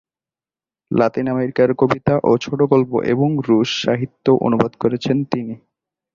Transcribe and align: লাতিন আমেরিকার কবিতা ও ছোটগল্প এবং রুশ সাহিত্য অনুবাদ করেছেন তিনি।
লাতিন 0.91 1.25
আমেরিকার 1.27 1.69
কবিতা 1.73 2.13
ও 2.23 2.31
ছোটগল্প 2.37 2.91
এবং 3.05 3.29
রুশ 3.47 3.69
সাহিত্য 3.83 4.25
অনুবাদ 4.41 4.71
করেছেন 4.79 5.17
তিনি। 5.31 5.55